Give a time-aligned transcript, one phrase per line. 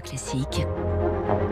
[0.00, 0.66] Classique.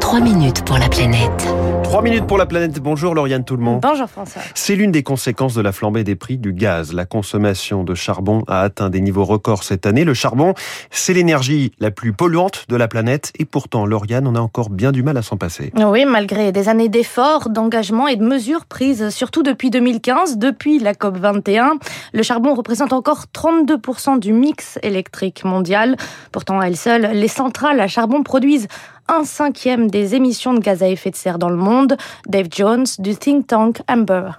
[0.00, 1.46] 3 minutes pour la planète.
[1.82, 2.80] 3 minutes pour la planète.
[2.80, 3.80] Bonjour Lauriane tout le monde.
[3.82, 4.40] Bonjour François.
[4.54, 6.92] C'est l'une des conséquences de la flambée des prix du gaz.
[6.92, 10.04] La consommation de charbon a atteint des niveaux records cette année.
[10.04, 10.54] Le charbon,
[10.90, 14.92] c'est l'énergie la plus polluante de la planète et pourtant Lauriane, on a encore bien
[14.92, 15.72] du mal à s'en passer.
[15.76, 20.94] Oui, malgré des années d'efforts, d'engagement et de mesures prises, surtout depuis 2015, depuis la
[20.94, 21.78] COP 21,
[22.12, 25.96] le charbon représente encore 32% du mix électrique mondial.
[26.32, 28.68] Pourtant, à elles seules, les centrales à charbon produisent
[29.08, 31.96] un cinquième des émissions de gaz à effet de serre dans le monde.
[32.26, 34.30] Dave Jones du think tank Amber.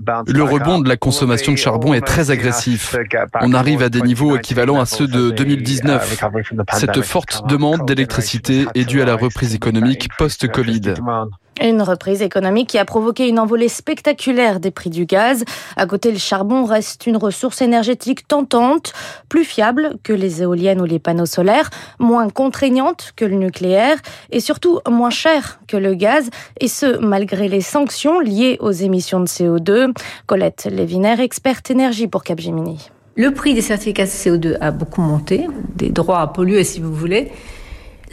[0.00, 2.96] Le rebond de la consommation de charbon est très agressif.
[3.40, 6.24] On arrive à des niveaux équivalents à ceux de 2019.
[6.72, 10.94] Cette forte demande d'électricité est due à la reprise économique post-Covid.
[11.62, 15.44] Une reprise économique qui a provoqué une envolée spectaculaire des prix du gaz.
[15.76, 18.92] À côté, le charbon reste une ressource énergétique tentante,
[19.28, 21.70] plus fiable que les éoliennes ou les panneaux solaires,
[22.00, 23.98] moins contraignante que le nucléaire
[24.32, 26.28] et surtout moins cher que le gaz,
[26.60, 29.83] et ce, malgré les sanctions liées aux émissions de CO2.
[30.26, 32.90] Colette Lévinaire, experte énergie pour Capgemini.
[33.16, 35.46] Le prix des certificats de CO2 a beaucoup monté,
[35.76, 37.30] des droits à polluer si vous voulez.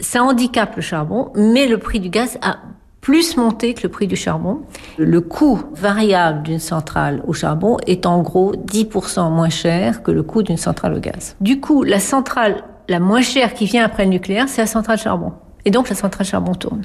[0.00, 2.58] Ça handicape le charbon, mais le prix du gaz a
[3.00, 4.60] plus monté que le prix du charbon.
[4.96, 10.22] Le coût variable d'une centrale au charbon est en gros 10% moins cher que le
[10.22, 11.36] coût d'une centrale au gaz.
[11.40, 14.98] Du coup, la centrale la moins chère qui vient après le nucléaire, c'est la centrale
[14.98, 15.32] charbon.
[15.64, 16.82] Et donc la centrale charbon tourne.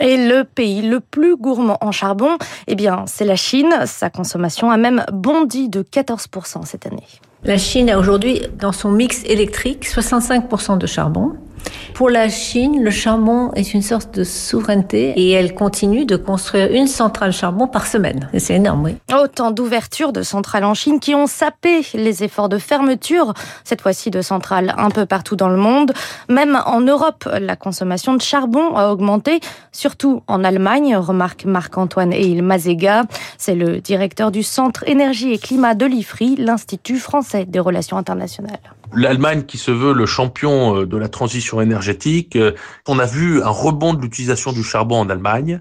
[0.00, 3.74] Et le pays le plus gourmand en charbon, eh bien, c'est la Chine.
[3.86, 7.06] Sa consommation a même bondi de 14% cette année.
[7.44, 11.32] La Chine a aujourd'hui, dans son mix électrique, 65% de charbon.
[11.94, 16.70] Pour la Chine, le charbon est une sorte de souveraineté et elle continue de construire
[16.70, 18.28] une centrale charbon par semaine.
[18.36, 18.96] C'est énorme, oui.
[19.18, 23.32] Autant d'ouvertures de centrales en Chine qui ont sapé les efforts de fermeture,
[23.64, 25.92] cette fois-ci de centrales un peu partout dans le monde.
[26.28, 29.40] Même en Europe, la consommation de charbon a augmenté,
[29.72, 33.04] surtout en Allemagne, remarque Marc-Antoine Eil Mazega.
[33.38, 38.60] C'est le directeur du Centre Énergie et Climat de l'IFRI, l'Institut français des relations internationales.
[38.94, 42.52] L'Allemagne qui se veut le champion euh, de la transition énergétique, euh,
[42.86, 45.60] on a vu un rebond de l'utilisation du charbon en Allemagne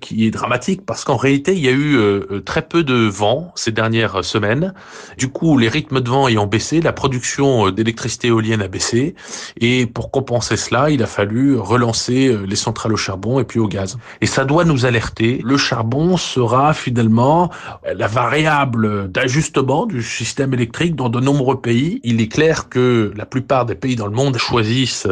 [0.00, 3.52] qui est dramatique parce qu'en réalité, il y a eu euh, très peu de vent
[3.54, 4.74] ces dernières semaines.
[5.18, 9.14] Du coup, les rythmes de vent ayant baissé, la production d'électricité éolienne a baissé
[9.60, 13.68] et pour compenser cela, il a fallu relancer les centrales au charbon et puis au
[13.68, 13.98] gaz.
[14.20, 15.40] Et ça doit nous alerter.
[15.44, 17.50] Le charbon sera finalement
[17.94, 22.00] la variable d'ajustement du système électrique dans de nombreux pays.
[22.04, 25.08] Il est clair que la plupart des pays dans le monde choisissent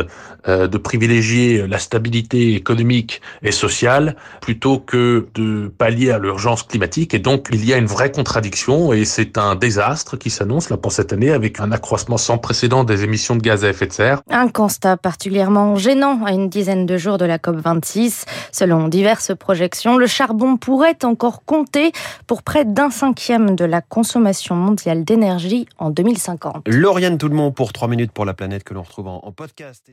[0.48, 7.14] euh, de privilégier la stabilité économique et sociale plutôt que de pallier à l'urgence climatique.
[7.14, 10.76] Et donc, il y a une vraie contradiction et c'est un désastre qui s'annonce là
[10.76, 13.92] pour cette année avec un accroissement sans précédent des émissions de gaz à effet de
[13.92, 14.22] serre.
[14.30, 18.24] Un constat particulièrement gênant à une dizaine de jours de la COP26.
[18.52, 21.92] Selon diverses projections, le charbon pourrait encore compter
[22.26, 26.66] pour près d'un cinquième de la consommation mondiale d'énergie en 2050.
[26.66, 29.90] Lauriane monde pour 3 minutes pour la planète que l'on retrouve en podcast.